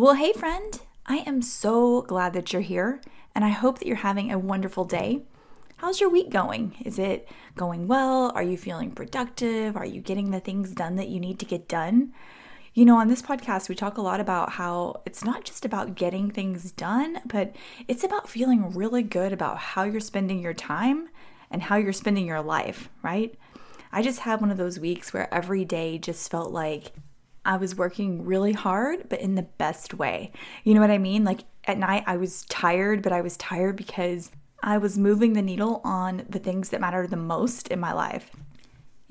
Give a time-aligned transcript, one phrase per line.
[0.00, 3.02] Well, hey, friend, I am so glad that you're here,
[3.34, 5.24] and I hope that you're having a wonderful day.
[5.76, 6.74] How's your week going?
[6.86, 8.32] Is it going well?
[8.34, 9.76] Are you feeling productive?
[9.76, 12.14] Are you getting the things done that you need to get done?
[12.72, 15.96] You know, on this podcast, we talk a lot about how it's not just about
[15.96, 17.54] getting things done, but
[17.86, 21.10] it's about feeling really good about how you're spending your time
[21.50, 23.34] and how you're spending your life, right?
[23.92, 26.92] I just had one of those weeks where every day just felt like
[27.44, 30.32] I was working really hard, but in the best way.
[30.64, 31.24] You know what I mean?
[31.24, 34.30] Like at night, I was tired, but I was tired because
[34.62, 38.30] I was moving the needle on the things that matter the most in my life.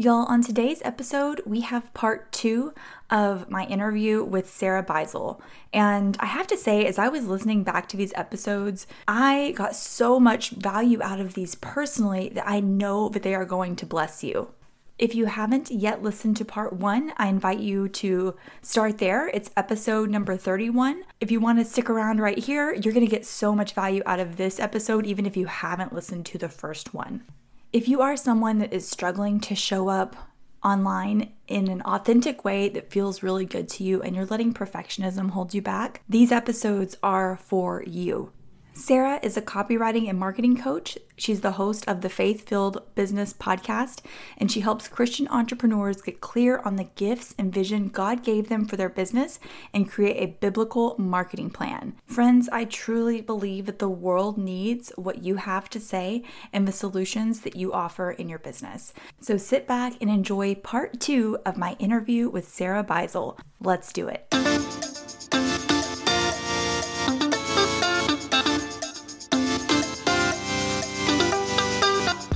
[0.02, 2.74] Y'all, on today's episode, we have part two
[3.10, 5.42] of my interview with Sarah Beisel.
[5.74, 9.76] And I have to say, as I was listening back to these episodes, I got
[9.76, 13.86] so much value out of these personally that I know that they are going to
[13.86, 14.54] bless you.
[15.00, 19.30] If you haven't yet listened to part one, I invite you to start there.
[19.30, 21.06] It's episode number 31.
[21.22, 24.04] If you want to stick around right here, you're going to get so much value
[24.06, 27.24] out of this episode, even if you haven't listened to the first one.
[27.72, 30.18] If you are someone that is struggling to show up
[30.66, 35.30] online in an authentic way that feels really good to you and you're letting perfectionism
[35.30, 38.34] hold you back, these episodes are for you.
[38.74, 40.98] Sarah is a copywriting and marketing coach.
[41.18, 44.02] She's the host of the Faith Filled Business podcast,
[44.38, 48.66] and she helps Christian entrepreneurs get clear on the gifts and vision God gave them
[48.66, 49.40] for their business
[49.74, 51.96] and create a biblical marketing plan.
[52.06, 56.72] Friends, I truly believe that the world needs what you have to say and the
[56.72, 58.94] solutions that you offer in your business.
[59.20, 63.38] So sit back and enjoy part two of my interview with Sarah Beisel.
[63.60, 64.34] Let's do it.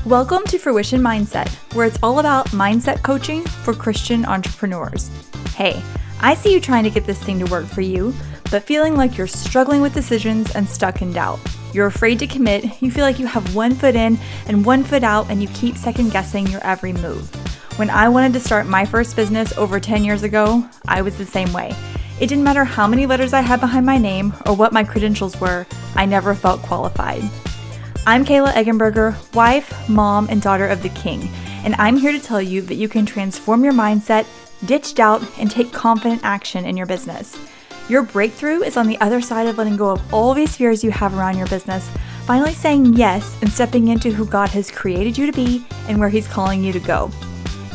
[0.06, 5.10] Welcome to Fruition Mindset, where it's all about mindset coaching for Christian entrepreneurs.
[5.56, 5.82] Hey,
[6.20, 8.14] I see you trying to get this thing to work for you,
[8.52, 11.40] but feeling like you're struggling with decisions and stuck in doubt.
[11.72, 15.04] You're afraid to commit, you feel like you have one foot in and one foot
[15.04, 17.34] out, and you keep second guessing your every move.
[17.80, 21.26] When I wanted to start my first business over 10 years ago, I was the
[21.26, 21.74] same way.
[22.20, 25.40] It didn't matter how many letters I had behind my name or what my credentials
[25.40, 27.24] were, I never felt qualified.
[28.06, 31.30] I'm Kayla Eggenberger, wife, mom, and daughter of the King,
[31.64, 34.26] and I'm here to tell you that you can transform your mindset,
[34.66, 37.40] ditch doubt, and take confident action in your business.
[37.88, 40.92] Your breakthrough is on the other side of letting go of all these fears you
[40.92, 41.90] have around your business,
[42.26, 46.10] finally saying yes and stepping into who God has created you to be and where
[46.10, 47.10] He's calling you to go.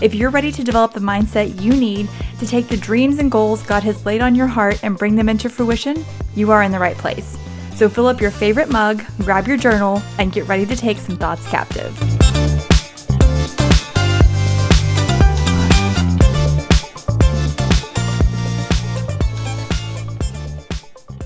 [0.03, 2.07] If you're ready to develop the mindset you need
[2.39, 5.31] to take the dreams and goals God has laid on your heart and bring them
[5.31, 7.39] into fruition, you are in the right place.
[7.79, 11.17] So fill up your favorite mug, grab your journal, and get ready to take some
[11.17, 11.97] thoughts captive.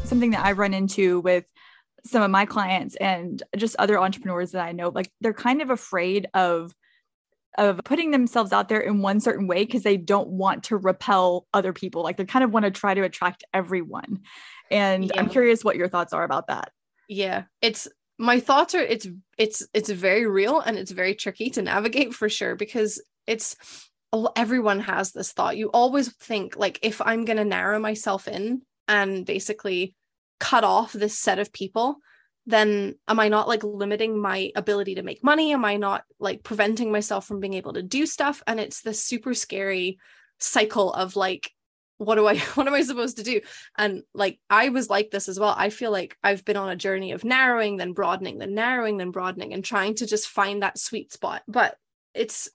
[0.04, 1.46] Something that I run into with
[2.04, 5.70] some of my clients and just other entrepreneurs that I know, like they're kind of
[5.70, 6.74] afraid of
[7.58, 11.46] of putting themselves out there in one certain way because they don't want to repel
[11.52, 12.02] other people.
[12.02, 14.20] Like they kind of want to try to attract everyone.
[14.72, 15.20] And yeah.
[15.20, 16.70] I'm curious what your thoughts are about that.
[17.08, 17.88] Yeah, it's
[18.18, 19.06] my thoughts are it's
[19.36, 23.56] it's it's very real and it's very tricky to navigate for sure because it's
[24.36, 25.56] everyone has this thought.
[25.56, 29.94] You always think like if I'm going to narrow myself in and basically
[30.38, 31.96] cut off this set of people,
[32.46, 35.52] then am I not like limiting my ability to make money?
[35.52, 38.42] Am I not like preventing myself from being able to do stuff?
[38.46, 39.98] And it's this super scary
[40.38, 41.52] cycle of like
[42.04, 43.40] what do I what am I supposed to do?
[43.76, 45.54] And like I was like this as well.
[45.56, 49.10] I feel like I've been on a journey of narrowing, then broadening, then narrowing, then
[49.10, 51.42] broadening, and trying to just find that sweet spot.
[51.48, 51.76] But
[52.14, 52.48] it's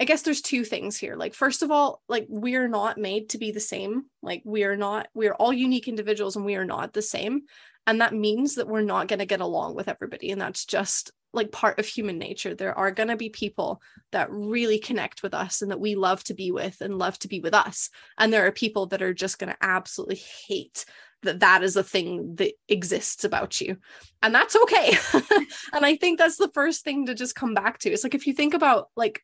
[0.00, 1.14] I guess there's two things here.
[1.14, 4.06] Like, first of all, like we are not made to be the same.
[4.22, 7.42] Like, we are not, we are all unique individuals and we are not the same.
[7.86, 10.30] And that means that we're not going to get along with everybody.
[10.30, 12.54] And that's just like part of human nature.
[12.54, 13.80] There are going to be people
[14.12, 17.28] that really connect with us and that we love to be with and love to
[17.28, 17.90] be with us.
[18.18, 20.84] And there are people that are just going to absolutely hate
[21.22, 23.76] that that is a thing that exists about you.
[24.22, 24.96] And that's okay.
[25.72, 27.90] and I think that's the first thing to just come back to.
[27.90, 29.22] It's like if you think about like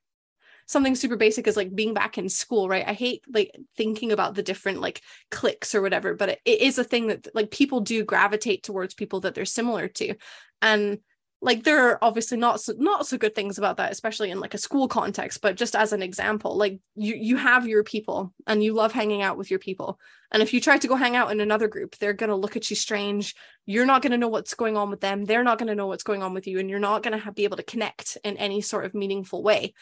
[0.66, 2.86] something super basic is like being back in school, right?
[2.86, 5.00] I hate like thinking about the different like
[5.30, 8.94] cliques or whatever, but it, it is a thing that like people do gravitate towards
[8.94, 10.14] people that they're similar to.
[10.60, 10.98] And
[11.42, 14.54] like there are obviously not so, not so good things about that especially in like
[14.54, 18.64] a school context but just as an example like you you have your people and
[18.64, 19.98] you love hanging out with your people.
[20.32, 22.56] And if you try to go hang out in another group they're going to look
[22.56, 23.34] at you strange.
[23.66, 25.24] You're not going to know what's going on with them.
[25.24, 27.32] They're not going to know what's going on with you and you're not going to
[27.32, 29.74] be able to connect in any sort of meaningful way.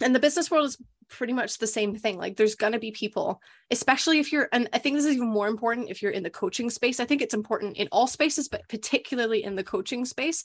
[0.00, 0.78] And the business world is
[1.10, 2.16] pretty much the same thing.
[2.16, 3.40] Like there's going to be people
[3.70, 6.30] especially if you're and i think this is even more important if you're in the
[6.30, 7.00] coaching space.
[7.00, 10.44] I think it's important in all spaces but particularly in the coaching space.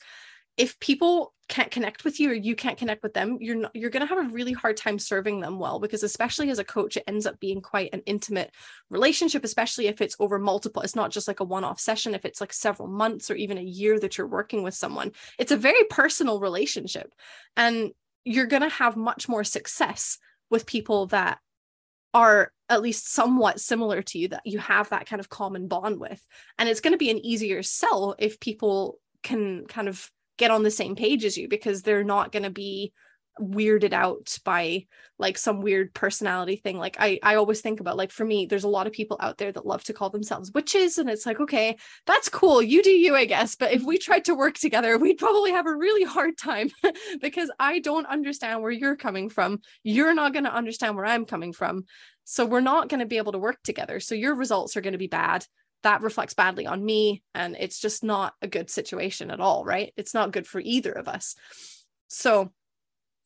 [0.58, 3.90] If people can't connect with you or you can't connect with them you're not, you're
[3.90, 6.98] going to have a really hard time serving them well because especially as a coach
[6.98, 8.52] it ends up being quite an intimate
[8.90, 12.42] relationship especially if it's over multiple it's not just like a one-off session if it's
[12.42, 15.12] like several months or even a year that you're working with someone.
[15.38, 17.14] It's a very personal relationship
[17.58, 17.92] and
[18.24, 20.18] you're going to have much more success
[20.50, 21.40] with people that
[22.14, 26.00] are at least somewhat similar to you that you have that kind of common bond
[26.00, 26.26] with.
[26.58, 30.64] And it's going to be an easier sell if people can kind of get on
[30.64, 32.94] the same page as you because they're not going to be
[33.40, 34.86] weirded out by
[35.18, 36.78] like some weird personality thing.
[36.78, 39.38] Like i i always think about like for me there's a lot of people out
[39.38, 42.92] there that love to call themselves witches and it's like okay that's cool you do
[42.92, 43.56] you i guess.
[43.56, 44.02] But if we mm-hmm.
[44.02, 46.70] tried to work together we'd probably have a really hard time
[47.22, 49.60] because i don't understand where you're coming from.
[49.84, 51.86] You're not going to understand where i'm coming from.
[52.26, 54.00] So we're not going to be able to work together.
[54.00, 55.46] So your results are going to be bad.
[55.84, 59.94] That reflects badly on me and it's just not a good situation at all right?
[59.96, 61.36] It's not good for either of us.
[62.08, 62.52] So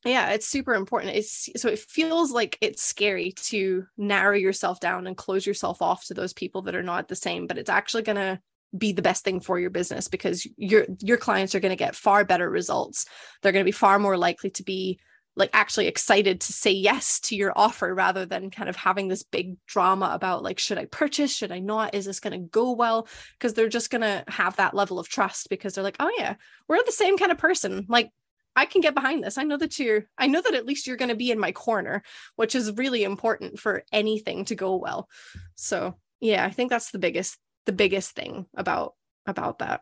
[0.05, 1.15] yeah it's super important.
[1.15, 6.05] It's so it feels like it's scary to narrow yourself down and close yourself off
[6.05, 8.39] to those people that are not the same but it's actually going to
[8.77, 11.95] be the best thing for your business because your your clients are going to get
[11.95, 13.05] far better results.
[13.41, 14.99] They're going to be far more likely to be
[15.35, 19.23] like actually excited to say yes to your offer rather than kind of having this
[19.23, 21.33] big drama about like should i purchase?
[21.33, 21.95] Should i not?
[21.95, 23.07] Is this going to go well?
[23.37, 26.35] Because they're just going to have that level of trust because they're like oh yeah
[26.67, 27.85] we're the same kind of person.
[27.89, 28.11] Like
[28.59, 30.97] i can get behind this i know that you're i know that at least you're
[30.97, 32.03] going to be in my corner
[32.35, 35.07] which is really important for anything to go well
[35.55, 38.93] so yeah i think that's the biggest the biggest thing about
[39.25, 39.81] about that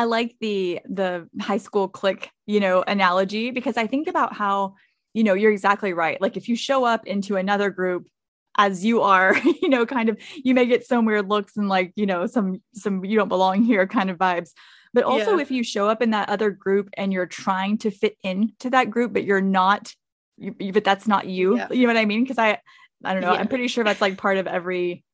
[0.00, 4.76] I like the the high school clique, you know, analogy because I think about how,
[5.12, 6.18] you know, you're exactly right.
[6.18, 8.08] Like if you show up into another group
[8.56, 11.92] as you are, you know, kind of you may get some weird looks and like,
[11.96, 14.52] you know, some some you don't belong here kind of vibes.
[14.92, 15.42] But also yeah.
[15.42, 18.90] if you show up in that other group and you're trying to fit into that
[18.90, 19.94] group but you're not
[20.36, 21.56] you, but that's not you.
[21.56, 21.68] Yeah.
[21.70, 22.24] You know what I mean?
[22.24, 22.60] Because I
[23.04, 23.32] I don't know.
[23.32, 23.40] Yeah.
[23.40, 25.04] I'm pretty sure that's like part of every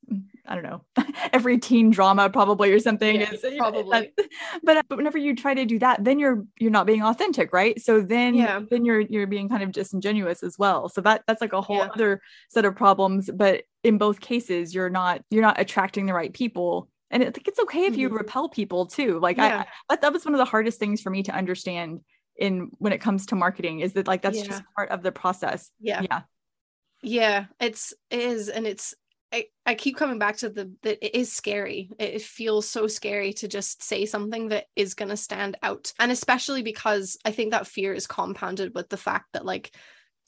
[0.48, 0.84] I don't know,
[1.32, 3.20] every teen drama probably or something.
[3.20, 4.12] Yeah, is, probably.
[4.62, 7.80] but but whenever you try to do that, then you're you're not being authentic, right?
[7.80, 8.60] So then yeah.
[8.70, 10.88] then you're you're being kind of disingenuous as well.
[10.88, 11.88] So that that's like a whole yeah.
[11.92, 13.30] other set of problems.
[13.32, 16.88] But in both cases, you're not you're not attracting the right people.
[17.10, 18.18] And I think it's okay if you mm-hmm.
[18.18, 19.20] repel people too.
[19.20, 19.64] Like yeah.
[19.88, 22.00] I, I that was one of the hardest things for me to understand
[22.36, 25.70] in when it comes to marketing is that like that's just part of the process.
[25.80, 26.02] Yeah.
[26.02, 26.22] Yeah.
[27.02, 28.94] Yeah, it's it is and it's
[29.32, 31.90] I, I keep coming back to the that it is scary.
[31.98, 35.92] It feels so scary to just say something that is going to stand out.
[35.98, 39.74] And especially because I think that fear is compounded with the fact that like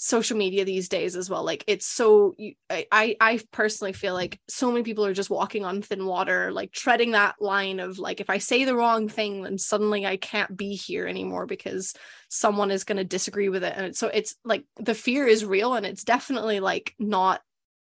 [0.00, 1.45] social media these days as well.
[1.45, 2.37] Like it's so
[2.71, 6.71] I I personally feel like so many people are just walking on thin water like
[6.71, 10.56] treading that line of like if I say the wrong thing then suddenly I can't
[10.56, 11.95] be here anymore because
[12.29, 13.75] someone is going to disagree with it.
[13.77, 17.43] And so it's like the fear is real and it's definitely like not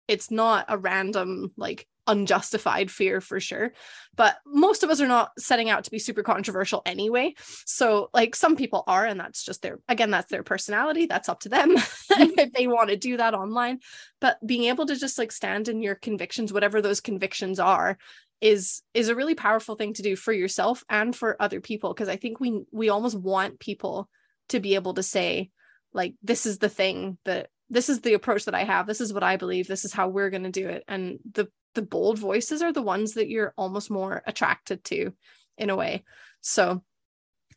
[0.08, 3.72] it's not a random like unjustified fear for sure
[4.16, 7.34] but most of us are not setting out to be super controversial anyway
[7.66, 11.40] so like some people are and that's just their again that's their personality that's up
[11.40, 12.38] to them mm-hmm.
[12.38, 13.78] if they want to do that online
[14.20, 17.96] but being able to just like stand in your convictions whatever those convictions are
[18.40, 22.08] is is a really powerful thing to do for yourself and for other people because
[22.08, 24.08] i think we we almost want people
[24.48, 25.50] to be able to say
[25.92, 28.86] like this is the thing that this is the approach that I have.
[28.86, 29.68] This is what I believe.
[29.68, 30.82] This is how we're going to do it.
[30.88, 35.12] And the the bold voices are the ones that you're almost more attracted to
[35.56, 36.04] in a way.
[36.40, 36.82] So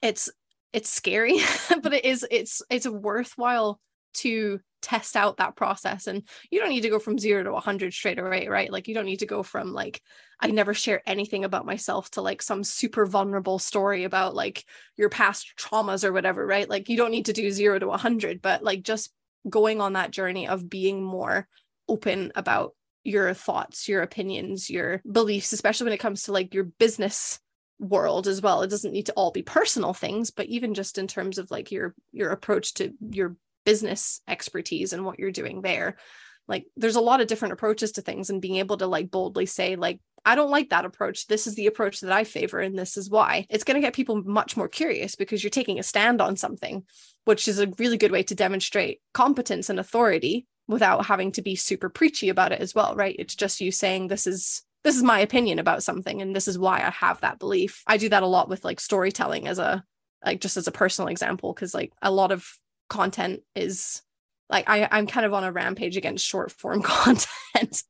[0.01, 0.29] it's
[0.71, 1.39] it's scary,
[1.81, 3.79] but it is it's it's worthwhile
[4.15, 6.07] to test out that process.
[6.07, 8.71] And you don't need to go from 0 to 100 straight away right?
[8.71, 10.01] Like you don't need to go from like
[10.39, 14.65] i never share anything about myself to like some super vulnerable story about like
[14.97, 16.69] your past traumas or whatever right?
[16.69, 19.11] Like you don't need to do 0 to 100 but like just
[19.49, 21.47] going on that journey of being more
[21.87, 26.63] open about your thoughts, your opinions, your beliefs, especially when it comes to like your
[26.63, 27.39] business
[27.79, 28.61] world as well.
[28.61, 31.71] It doesn't need to all be personal things, but even just in terms of like
[31.71, 35.97] your your approach to your business expertise and what you're doing there.
[36.47, 39.45] Like there's a lot of different approaches to things and being able to like boldly
[39.45, 41.27] say like I don't like that approach.
[41.27, 43.45] This is the approach that I favor, and this is why.
[43.49, 46.83] It's going to get people much more curious because you're taking a stand on something,
[47.25, 51.55] which is a really good way to demonstrate competence and authority without having to be
[51.55, 53.15] super preachy about it as well, right?
[53.17, 56.59] It's just you saying, This is this is my opinion about something, and this is
[56.59, 57.83] why I have that belief.
[57.87, 59.83] I do that a lot with like storytelling as a
[60.25, 62.45] like just as a personal example, because like a lot of
[62.89, 64.01] content is
[64.49, 67.81] like I, I'm kind of on a rampage against short form content.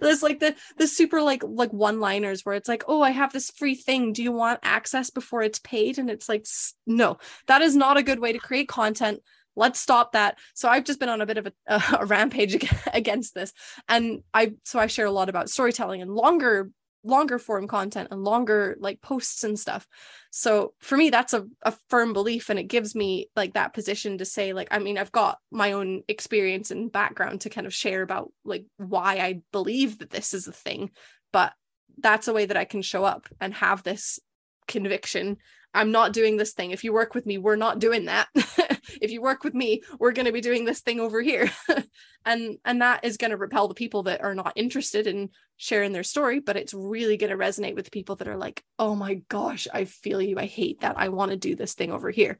[0.00, 3.32] There's like the the super like like one liners where it's like, oh, I have
[3.32, 4.12] this free thing.
[4.12, 5.98] Do you want access before it's paid?
[5.98, 6.46] And it's like,
[6.86, 9.22] no, that is not a good way to create content.
[9.56, 10.38] Let's stop that.
[10.54, 11.52] So I've just been on a bit of a,
[12.00, 12.56] a rampage
[12.92, 13.52] against this,
[13.88, 16.70] and I so I share a lot about storytelling and longer
[17.02, 19.88] longer form content and longer like posts and stuff
[20.30, 24.18] so for me that's a, a firm belief and it gives me like that position
[24.18, 27.72] to say like i mean i've got my own experience and background to kind of
[27.72, 30.90] share about like why i believe that this is a thing
[31.32, 31.54] but
[31.98, 34.20] that's a way that i can show up and have this
[34.68, 35.38] conviction
[35.72, 36.72] I'm not doing this thing.
[36.72, 38.28] If you work with me, we're not doing that.
[39.00, 41.50] if you work with me, we're going to be doing this thing over here.
[42.24, 45.92] and and that is going to repel the people that are not interested in sharing
[45.92, 49.14] their story, but it's really going to resonate with people that are like, "Oh my
[49.28, 50.38] gosh, I feel you.
[50.38, 50.98] I hate that.
[50.98, 52.38] I want to do this thing over here."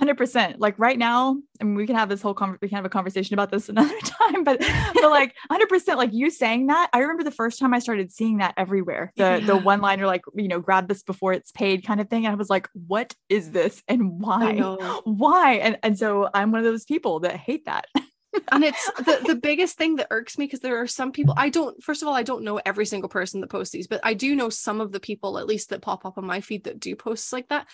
[0.00, 2.84] 100% like right now I mean, we can have this whole con- we can have
[2.84, 6.98] a conversation about this another time but but like 100% like you saying that i
[6.98, 9.12] remember the first time i started seeing that everywhere.
[9.16, 9.40] The yeah.
[9.40, 12.32] the one liner like you know grab this before it's paid kind of thing and
[12.32, 14.58] i was like what is this and why?
[15.04, 15.54] Why?
[15.54, 17.86] And and so i'm one of those people that hate that.
[18.52, 21.48] And it's the, the biggest thing that irks me because there are some people I
[21.48, 24.14] don't first of all I don't know every single person that posts these but I
[24.14, 26.80] do know some of the people at least that pop up on my feed that
[26.80, 27.66] do posts like that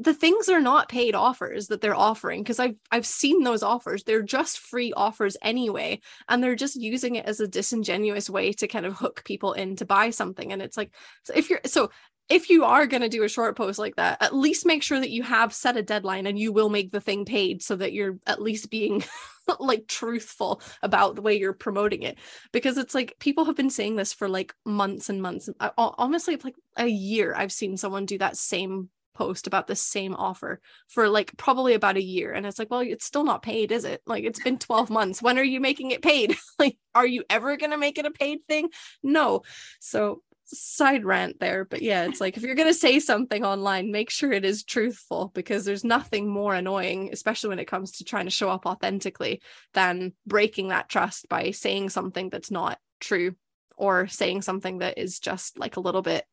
[0.00, 4.02] the things are not paid offers that they're offering because I've I've seen those offers.
[4.02, 8.66] They're just free offers anyway, and they're just using it as a disingenuous way to
[8.66, 10.52] kind of hook people in to buy something.
[10.52, 11.90] And it's like, so if you're so
[12.30, 15.00] if you are going to do a short post like that, at least make sure
[15.00, 17.92] that you have set a deadline and you will make the thing paid so that
[17.92, 19.02] you're at least being
[19.58, 22.16] like truthful about the way you're promoting it.
[22.52, 25.50] Because it's like people have been saying this for like months and months.
[25.58, 28.88] Uh, honestly, like a year, I've seen someone do that same
[29.20, 32.80] post about the same offer for like probably about a year and it's like well
[32.80, 34.00] it's still not paid is it?
[34.06, 35.20] Like it's been 12 months.
[35.20, 36.36] When are you making it paid?
[36.58, 38.68] Like are you ever going to make it a paid thing?
[39.02, 39.42] No.
[39.78, 43.92] So side rant there but yeah it's like if you're going to say something online
[43.92, 48.04] make sure it is truthful because there's nothing more annoying especially when it comes to
[48.04, 49.40] trying to show up authentically
[49.74, 53.36] than breaking that trust by saying something that's not true
[53.76, 56.24] or saying something that is just like a little bit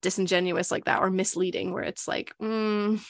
[0.00, 3.00] disingenuous like that or misleading where it's like mm,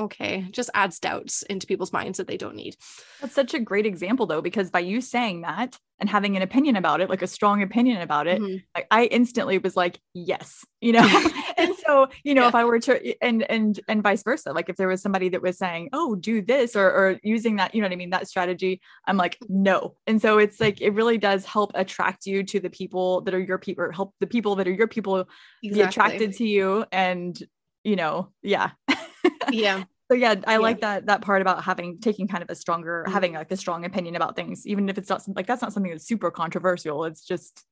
[0.00, 2.74] okay just adds doubts into people's minds that they don't need
[3.20, 6.76] that's such a great example though because by you saying that and having an opinion
[6.76, 8.56] about it like a strong opinion about it mm-hmm.
[8.74, 11.06] like i instantly was like yes you know
[11.58, 12.48] and so you know yeah.
[12.48, 15.42] if i were to and and and vice versa like if there was somebody that
[15.42, 18.26] was saying oh do this or or using that you know what i mean that
[18.26, 22.60] strategy i'm like no and so it's like it really does help attract you to
[22.60, 25.28] the people that are your people or help the people that are your people
[25.62, 25.70] exactly.
[25.70, 27.42] be attracted to you and
[27.84, 28.70] you know yeah
[29.50, 30.58] yeah so yeah i yeah.
[30.58, 33.12] like that that part about having taking kind of a stronger mm-hmm.
[33.12, 35.90] having like a strong opinion about things even if it's not like that's not something
[35.90, 37.64] that's super controversial it's just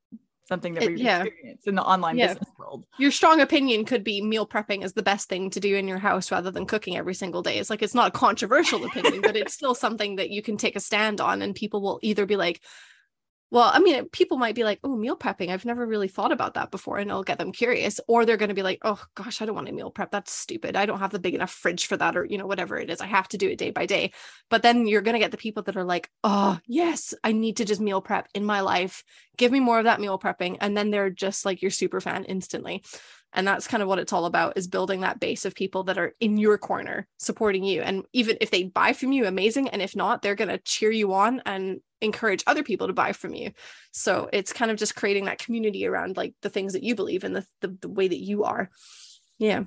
[0.49, 1.25] something that we yeah.
[1.25, 2.29] experience in the online yeah.
[2.29, 5.77] business world your strong opinion could be meal prepping is the best thing to do
[5.77, 8.85] in your house rather than cooking every single day it's like it's not a controversial
[8.85, 11.99] opinion but it's still something that you can take a stand on and people will
[12.03, 12.63] either be like
[13.51, 15.49] well, I mean, people might be like, oh, meal prepping.
[15.49, 16.99] I've never really thought about that before.
[16.99, 17.99] And it'll get them curious.
[18.07, 20.11] Or they're going to be like, oh, gosh, I don't want to meal prep.
[20.11, 20.77] That's stupid.
[20.77, 22.17] I don't have the big enough fridge for that.
[22.17, 23.01] Or, you know, whatever it is.
[23.01, 24.13] I have to do it day by day.
[24.51, 27.57] But then you're going to get the people that are like, oh, yes, I need
[27.57, 29.03] to just meal prep in my life.
[29.39, 30.59] Give me more of that meal prepping.
[30.61, 32.83] And then they're just like your super fan instantly
[33.33, 35.99] and that's kind of what it's all about is building that base of people that
[35.99, 39.83] are in your corner supporting you and even if they buy from you amazing and
[39.83, 43.35] if not they're going to cheer you on and encourage other people to buy from
[43.35, 43.53] you.
[43.93, 47.25] So it's kind of just creating that community around like the things that you believe
[47.25, 48.71] in the, the, the way that you are.
[49.39, 49.65] Yeah.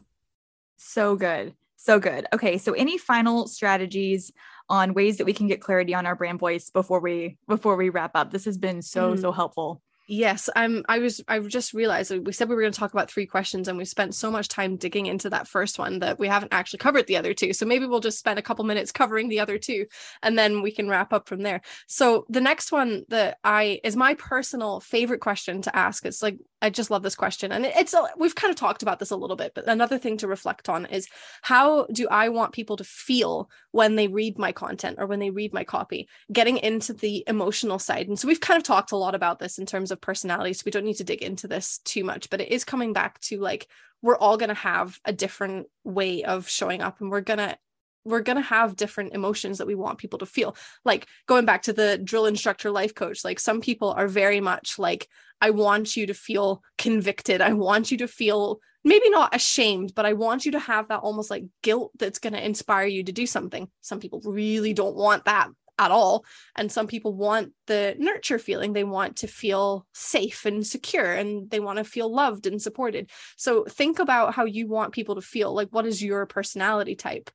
[0.77, 1.53] So good.
[1.77, 2.27] So good.
[2.33, 4.31] Okay so any final strategies
[4.69, 7.89] on ways that we can get clarity on our brand voice before we before we
[7.89, 8.31] wrap up?
[8.31, 9.21] This has been so mm.
[9.21, 9.81] so helpful
[10.13, 10.83] Yes, I'm.
[10.89, 11.23] I was.
[11.29, 13.85] I just realized we said we were going to talk about three questions, and we
[13.85, 17.15] spent so much time digging into that first one that we haven't actually covered the
[17.15, 17.53] other two.
[17.53, 19.85] So maybe we'll just spend a couple minutes covering the other two,
[20.21, 21.61] and then we can wrap up from there.
[21.87, 26.05] So the next one that I is my personal favorite question to ask.
[26.05, 27.51] It's like I just love this question.
[27.51, 30.27] And it's, we've kind of talked about this a little bit, but another thing to
[30.27, 31.07] reflect on is
[31.41, 35.31] how do I want people to feel when they read my content or when they
[35.31, 38.07] read my copy, getting into the emotional side.
[38.07, 40.53] And so we've kind of talked a lot about this in terms of personality.
[40.53, 43.19] So we don't need to dig into this too much, but it is coming back
[43.21, 43.67] to like,
[44.03, 47.57] we're all going to have a different way of showing up and we're going to
[48.03, 50.55] we're going to have different emotions that we want people to feel.
[50.85, 54.79] Like going back to the drill instructor life coach like some people are very much
[54.79, 55.07] like
[55.41, 57.41] I want you to feel convicted.
[57.41, 60.99] I want you to feel maybe not ashamed, but I want you to have that
[60.99, 63.67] almost like guilt that's going to inspire you to do something.
[63.81, 66.23] Some people really don't want that at all
[66.55, 68.73] and some people want the nurture feeling.
[68.73, 73.09] They want to feel safe and secure and they want to feel loved and supported.
[73.35, 75.53] So think about how you want people to feel.
[75.53, 77.31] Like what is your personality type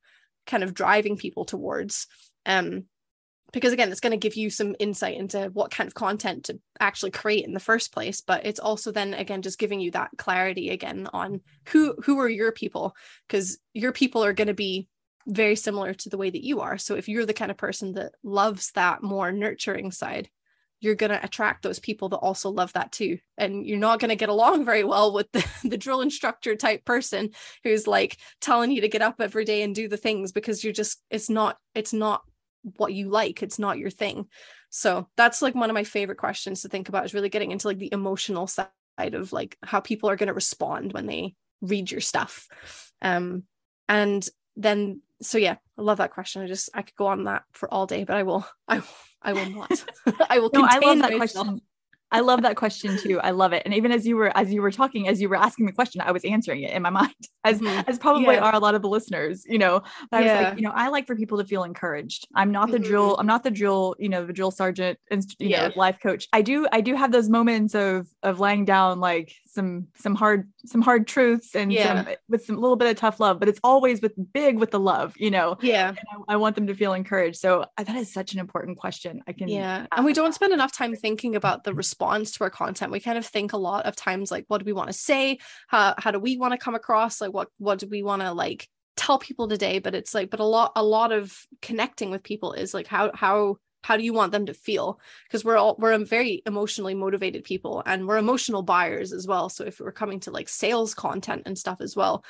[0.46, 2.06] kind of driving people towards
[2.44, 2.84] um
[3.52, 6.58] because again it's going to give you some insight into what kind of content to
[6.80, 10.10] actually create in the first place but it's also then again just giving you that
[10.18, 12.94] clarity again on who who are your people
[13.28, 14.88] because your people are going to be
[15.26, 16.78] very similar to the way that you are.
[16.78, 20.28] So if you're the kind of person that loves that more nurturing side
[20.80, 23.18] you're going to attract those people that also love that too.
[23.38, 26.84] And you're not going to get along very well with the, the drill instructor type
[26.84, 27.30] person
[27.64, 30.72] who's like telling you to get up every day and do the things because you're
[30.72, 32.22] just it's not it's not
[32.76, 33.42] what you like.
[33.42, 34.26] It's not your thing.
[34.70, 37.68] So that's like one of my favorite questions to think about is really getting into
[37.68, 38.68] like the emotional side
[38.98, 42.48] of like how people are going to respond when they read your stuff.
[43.00, 43.44] Um
[43.88, 46.42] and then so yeah i love that question.
[46.42, 48.82] I just i could go on that for all day but i will i
[49.22, 49.84] i will not.
[50.30, 51.46] I will no, i love that myself.
[51.46, 51.60] question
[52.12, 53.20] I love that question too.
[53.20, 53.62] I love it.
[53.64, 56.00] And even as you were as you were talking, as you were asking the question,
[56.00, 57.88] I was answering it in my mind, as mm-hmm.
[57.88, 58.42] as probably yeah.
[58.42, 59.82] are a lot of the listeners, you know.
[60.10, 62.28] But I was like, you know, I like for people to feel encouraged.
[62.34, 62.86] I'm not the mm-hmm.
[62.86, 65.68] drill, I'm not the drill, you know, the drill sergeant and you yeah.
[65.68, 66.28] know, life coach.
[66.32, 70.48] I do I do have those moments of of laying down like some some hard
[70.64, 72.04] some hard truths and yeah.
[72.04, 74.80] some, with some little bit of tough love, but it's always with big with the
[74.80, 75.56] love, you know.
[75.60, 75.94] Yeah.
[76.28, 77.38] I, I, want them to feel encouraged.
[77.38, 79.22] So that is such an important question.
[79.26, 79.86] I can Yeah.
[79.96, 82.92] And we don't spend enough time thinking about the response to our content.
[82.92, 85.38] We kind of think a lot of times like what do we want to say?
[85.68, 87.20] How how do we want to come across?
[87.20, 89.78] Like what what do we want to like tell people today?
[89.78, 93.10] But it's like but a lot a lot of connecting with people is like how
[93.14, 94.98] how how do you want them to feel
[95.28, 99.62] because we're all we're very emotionally motivated people and we're emotional buyers as well so
[99.62, 102.24] if we're coming to like sales content and stuff as well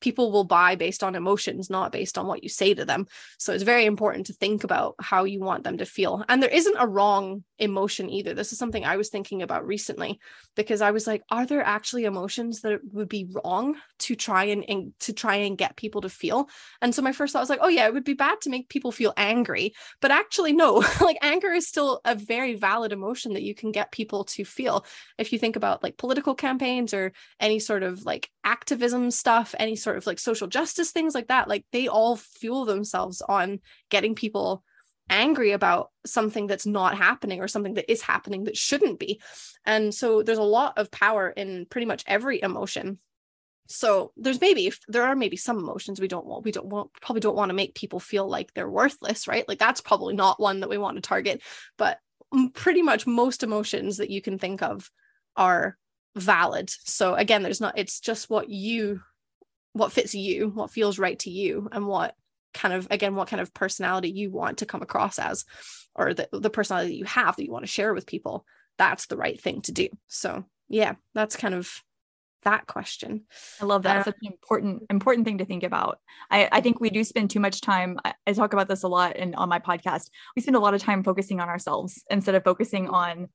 [0.00, 3.06] people will buy based on emotions, not based on what you say to them.
[3.38, 6.24] So it's very important to think about how you want them to feel.
[6.28, 8.32] And there isn't a wrong emotion either.
[8.32, 10.18] This is something I was thinking about recently
[10.56, 14.64] because I was like, are there actually emotions that would be wrong to try and,
[14.68, 16.48] and to try and get people to feel?
[16.80, 18.70] And so my first thought was like, oh yeah, it would be bad to make
[18.70, 19.74] people feel angry.
[20.00, 23.92] But actually, no, like anger is still a very valid emotion that you can get
[23.92, 24.86] people to feel.
[25.18, 29.76] If you think about like political campaigns or any sort of like activism stuff, any
[29.76, 33.58] sort sort of like social justice things like that like they all fuel themselves on
[33.90, 34.62] getting people
[35.10, 39.20] angry about something that's not happening or something that is happening that shouldn't be.
[39.66, 42.98] And so there's a lot of power in pretty much every emotion.
[43.66, 47.20] So there's maybe there are maybe some emotions we don't want we don't want probably
[47.20, 49.46] don't want to make people feel like they're worthless right?
[49.46, 51.40] Like that's probably not one that we want to target
[51.76, 51.98] but
[52.54, 54.90] pretty much most emotions that you can think of
[55.36, 55.76] are
[56.16, 56.68] valid.
[56.68, 59.02] So again there's not it's just what you
[59.72, 62.14] what fits you, what feels right to you, and what
[62.54, 65.44] kind of again what kind of personality you want to come across as
[65.94, 68.44] or the, the personality that you have that you want to share with people
[68.78, 69.88] that's the right thing to do.
[70.08, 71.70] So yeah that's kind of
[72.42, 73.26] that question.
[73.60, 73.98] I love that.
[73.98, 75.98] Uh, such an important important thing to think about.
[76.30, 78.88] I i think we do spend too much time I, I talk about this a
[78.88, 80.08] lot in on my podcast.
[80.34, 83.28] We spend a lot of time focusing on ourselves instead of focusing on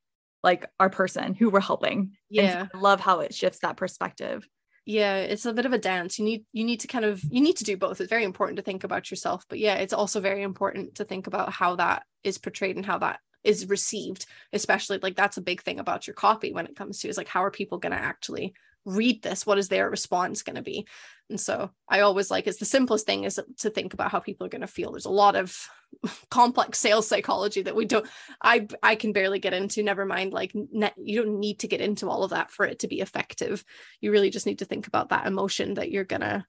[0.43, 2.13] like our person who we're helping.
[2.29, 4.47] Yeah so I love how it shifts that perspective
[4.85, 6.19] yeah it's a bit of a dance.
[6.19, 7.99] You need you need to kind of you need to do both.
[7.99, 11.27] It's very important to think about yourself but yeah it's also very important to think
[11.27, 15.61] about how that is portrayed and how that is received especially like that's a big
[15.61, 17.97] thing about your copy when it comes to is like how are people going to
[17.97, 20.87] actually read this what is their response going to be?
[21.29, 24.45] And so i always like it's the simplest thing is to think about how people
[24.45, 24.91] are going to feel.
[24.91, 25.57] There's a lot of
[26.29, 28.05] complex sales psychology that we don't
[28.41, 31.79] i i can barely get into never mind like ne- you don't need to get
[31.79, 33.63] into all of that for it to be effective.
[34.01, 36.45] You really just need to think about that emotion that you're going to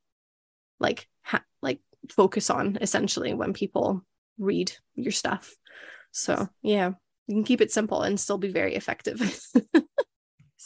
[0.78, 4.04] like ha- like focus on essentially when people
[4.38, 5.54] read your stuff.
[6.12, 6.92] So yeah
[7.26, 9.20] you can keep it simple and still be very effective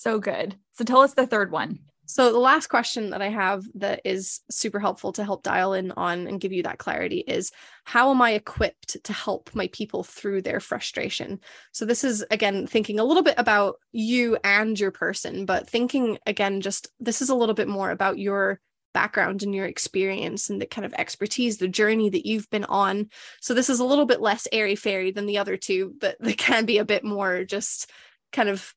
[0.01, 0.57] So good.
[0.73, 1.81] So tell us the third one.
[2.07, 5.93] So the last question that I have that is super helpful to help dial in
[5.93, 7.53] on and give you that clarity is
[7.85, 11.39] how am I equipped to help my people through their frustration?
[11.73, 16.17] So this is again thinking a little bit about you and your person, but thinking
[16.25, 18.59] again just this is a little bit more about your
[18.95, 23.11] background and your experience and the kind of expertise, the journey that you've been on.
[23.43, 26.33] So this is a little bit less airy fairy than the other two, but they
[26.33, 27.91] can be a bit more just
[28.33, 28.75] kind of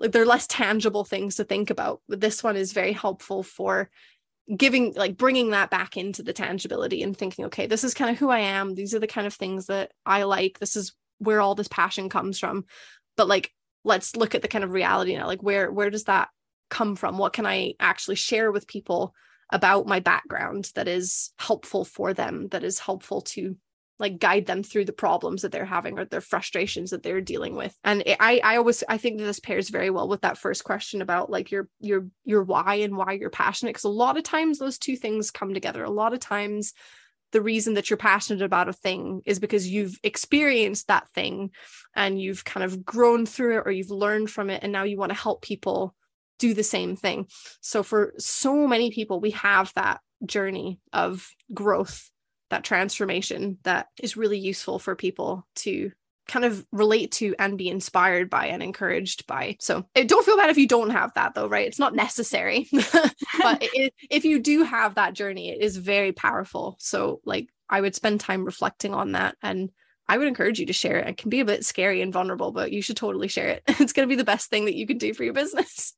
[0.00, 3.90] they're less tangible things to think about but this one is very helpful for
[4.56, 8.18] giving like bringing that back into the tangibility and thinking okay this is kind of
[8.18, 8.74] who i am.
[8.74, 10.58] These are the kind of things that i like.
[10.58, 12.64] This is where all this passion comes from.
[13.16, 13.52] But like
[13.84, 15.26] let's look at the kind of reality now.
[15.26, 16.28] Like where where does that
[16.70, 17.18] come from?
[17.18, 19.14] What can i actually share with people
[19.50, 23.56] about my background that is helpful for them that is helpful to
[23.98, 27.54] like guide them through the problems that they're having or their frustrations that they're dealing
[27.54, 27.76] with.
[27.84, 31.02] And i i always i think that this pairs very well with that first question
[31.02, 34.58] about like your your your why and why you're passionate because a lot of times
[34.58, 35.84] those two things come together.
[35.84, 36.72] A lot of times
[37.32, 41.50] the reason that you're passionate about a thing is because you've experienced that thing
[41.96, 44.98] and you've kind of grown through it or you've learned from it and now you
[44.98, 45.94] want to help people
[46.38, 47.26] do the same thing.
[47.60, 52.11] So for so many people we have that journey of growth
[52.52, 55.90] that transformation that is really useful for people to
[56.28, 59.56] kind of relate to and be inspired by and encouraged by.
[59.58, 61.66] So don't feel bad if you don't have that though, right?
[61.66, 62.68] It's not necessary.
[62.92, 66.76] but it, if you do have that journey, it is very powerful.
[66.78, 69.70] So like I would spend time reflecting on that and
[70.08, 71.08] I would encourage you to share it.
[71.08, 73.62] It can be a bit scary and vulnerable, but you should totally share it.
[73.80, 75.94] It's going to be the best thing that you can do for your business.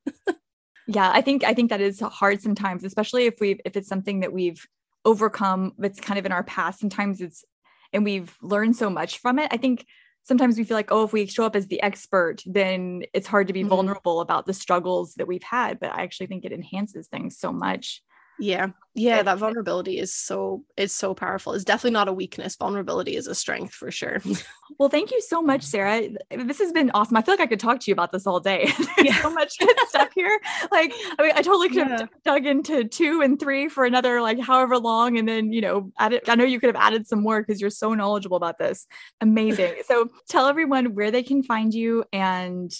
[0.87, 4.21] yeah, I think I think that is hard sometimes, especially if we if it's something
[4.21, 4.65] that we've
[5.05, 7.45] overcome that's kind of in our past sometimes it's
[7.93, 9.87] and we've learned so much from it i think
[10.23, 13.47] sometimes we feel like oh if we show up as the expert then it's hard
[13.47, 13.69] to be mm-hmm.
[13.69, 17.53] vulnerable about the struggles that we've had but i actually think it enhances things so
[17.53, 18.03] much
[18.39, 18.69] yeah.
[18.97, 21.53] Yeah that vulnerability is so it's so powerful.
[21.53, 22.55] It's definitely not a weakness.
[22.55, 24.21] Vulnerability is a strength for sure.
[24.79, 26.09] Well thank you so much sarah.
[26.31, 27.17] This has been awesome.
[27.17, 28.73] I feel like i could talk to you about this all day.
[28.99, 29.21] Yeah.
[29.21, 30.41] so much good stuff here.
[30.73, 34.41] Like i mean i totally could have dug into two and three for another like
[34.41, 37.41] however long and then you know added i know you could have added some more
[37.43, 38.87] because you're so knowledgeable about this.
[39.21, 39.75] Amazing.
[39.87, 42.73] So tell everyone where they can find you and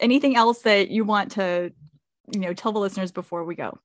[0.00, 1.72] anything else that you want to
[2.32, 3.78] you know tell the listeners before we go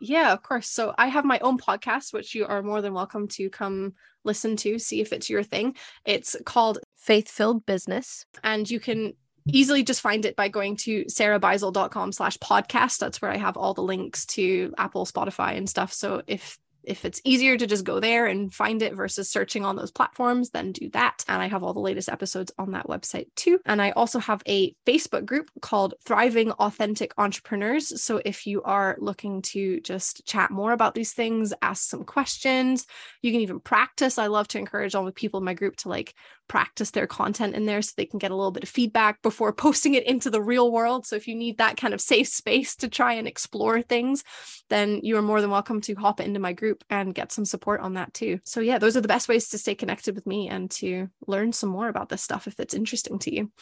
[0.00, 0.68] yeah, of course.
[0.68, 4.56] So I have my own podcast, which you are more than welcome to come listen
[4.56, 5.76] to, see if it's your thing.
[6.04, 8.26] It's called Faith Filled Business.
[8.42, 9.14] And you can
[9.46, 12.98] easily just find it by going to sarahbeisel.com slash podcast.
[12.98, 15.92] That's where I have all the links to Apple, Spotify, and stuff.
[15.92, 19.76] So if if it's easier to just go there and find it versus searching on
[19.76, 21.24] those platforms, then do that.
[21.28, 23.60] And I have all the latest episodes on that website too.
[23.66, 28.00] And I also have a Facebook group called Thriving Authentic Entrepreneurs.
[28.00, 32.86] So if you are looking to just chat more about these things, ask some questions,
[33.22, 34.18] you can even practice.
[34.18, 36.14] I love to encourage all the people in my group to like
[36.48, 39.52] practice their content in there so they can get a little bit of feedback before
[39.66, 41.06] posting it into the real world.
[41.06, 44.24] So if you need that kind of safe space to try and explore things,
[44.68, 47.80] then you are more than welcome to hop into my group and get some support
[47.80, 48.40] on that too.
[48.44, 51.52] So yeah, those are the best ways to stay connected with me and to learn
[51.52, 53.52] some more about this stuff if it's interesting to you.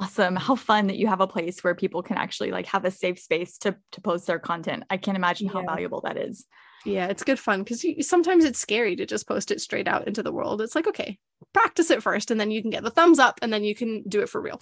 [0.00, 0.36] Awesome.
[0.36, 3.18] How fun that you have a place where people can actually like have a safe
[3.18, 4.84] space to to post their content.
[4.88, 6.46] I can't imagine how valuable that is.
[6.84, 10.22] Yeah, it's good fun because sometimes it's scary to just post it straight out into
[10.22, 10.60] the world.
[10.60, 11.18] It's like, okay,
[11.52, 14.02] practice it first and then you can get the thumbs up and then you can
[14.08, 14.60] do it for real.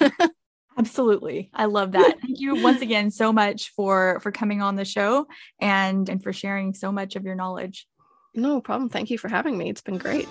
[0.78, 1.50] Absolutely.
[1.52, 2.16] I love that.
[2.20, 5.26] Thank you once again so much for for coming on the show
[5.60, 7.86] and and for sharing so much of your knowledge.
[8.34, 8.88] No problem.
[8.88, 9.68] Thank you for having me.
[9.68, 10.28] It's been great.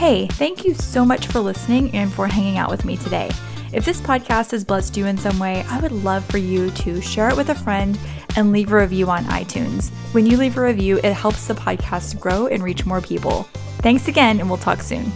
[0.00, 3.30] Hey, thank you so much for listening and for hanging out with me today.
[3.70, 7.02] If this podcast has blessed you in some way, I would love for you to
[7.02, 7.98] share it with a friend
[8.34, 9.90] and leave a review on iTunes.
[10.14, 13.42] When you leave a review, it helps the podcast grow and reach more people.
[13.82, 15.12] Thanks again, and we'll talk soon.